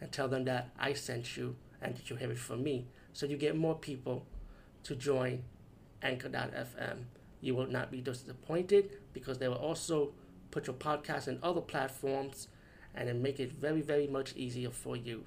[0.00, 2.86] and tell them that I sent you and that you have it from me.
[3.12, 4.26] So you get more people
[4.84, 5.44] to join
[6.02, 7.04] Anchor.fm.
[7.40, 10.12] You will not be disappointed because they will also
[10.50, 12.48] put your podcast in other platforms
[12.94, 15.24] and then make it very, very much easier for you.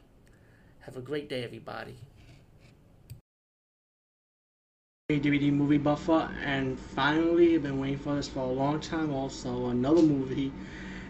[0.79, 1.95] Have a great day, everybody.
[5.09, 9.13] Hey, DVD movie buffer, and finally, I've been waiting for this for a long time.
[9.13, 10.51] Also, another movie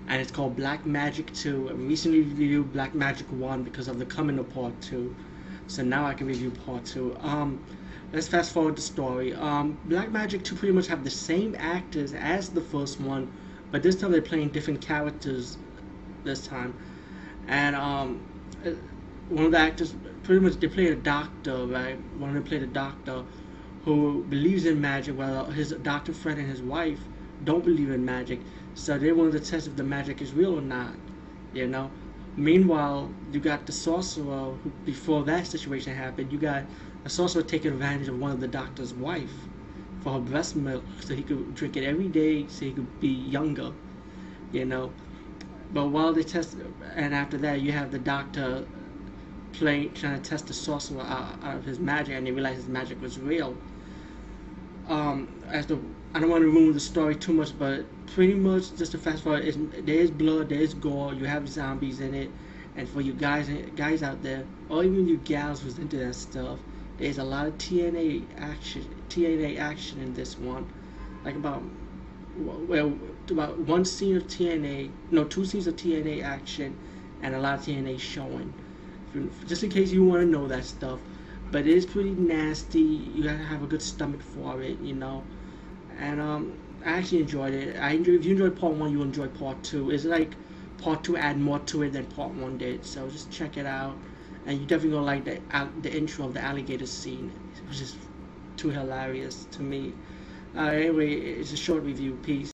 [0.07, 1.69] and it's called Black Magic 2.
[1.69, 5.13] I recently reviewed Black Magic 1 because of the coming of part 2.
[5.67, 7.17] So now I can review part 2.
[7.19, 7.61] Um,
[8.13, 9.33] let's fast forward the story.
[9.33, 13.31] Um, Black Magic 2 pretty much have the same actors as the first one,
[13.71, 15.57] but this time they're playing different characters
[16.23, 16.73] this time.
[17.47, 18.21] And um,
[19.27, 21.99] one of the actors, pretty much they play a doctor, right?
[22.17, 23.23] One of them played a doctor
[23.83, 26.99] who believes in magic, while his doctor friend and his wife
[27.43, 28.41] don't believe in magic.
[28.73, 30.93] So they want to test if the magic is real or not,
[31.53, 31.91] you know.
[32.35, 36.63] Meanwhile, you got the sorcerer who, before that situation happened, you got
[37.05, 39.33] a sorcerer taking advantage of one of the doctor's wife
[40.01, 43.07] for her breast milk so he could drink it every day so he could be
[43.07, 43.71] younger,
[44.51, 44.91] you know.
[45.73, 46.57] But while they test,
[46.95, 48.65] and after that, you have the doctor
[49.53, 52.67] playing, trying to test the sorcerer out, out of his magic, and they realize his
[52.67, 53.57] magic was real.
[54.87, 55.79] Um, as the
[56.13, 59.23] I don't want to ruin the story too much, but pretty much just to fast
[59.23, 59.43] forward,
[59.85, 62.31] there is blood, there is gore, you have zombies in it,
[62.75, 66.59] and for you guys guys out there, or even you gals who's into that stuff,
[66.97, 70.71] there's a lot of TNA action, TNA action in this one,
[71.25, 71.61] like about
[72.37, 72.97] well
[73.29, 76.77] about one scene of TNA, no two scenes of TNA action,
[77.21, 78.53] and a lot of TNA showing.
[79.47, 80.99] Just in case you want to know that stuff,
[81.51, 82.79] but it is pretty nasty.
[82.81, 85.23] You gotta have a good stomach for it, you know
[85.99, 86.53] and um,
[86.85, 87.75] I actually enjoyed it.
[87.77, 89.89] I enjoy, if you enjoyed part one, you enjoy part two.
[89.91, 90.35] It's like
[90.77, 92.85] part two add more to it than part one did.
[92.85, 93.95] So just check it out,
[94.45, 95.39] and you definitely gonna like the
[95.81, 97.31] the intro of the alligator scene,
[97.67, 97.95] which is
[98.55, 99.93] too hilarious to me.
[100.55, 102.17] Uh, anyway, it's a short review.
[102.23, 102.45] Peace.